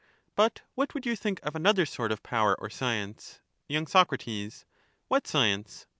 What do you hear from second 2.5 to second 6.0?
or science? Y. Soc. What science